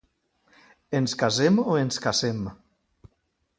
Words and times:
Ens 0.99 1.13
casem 1.25 1.61
o 1.65 1.77
ens 1.83 2.01
cacem? 2.07 2.43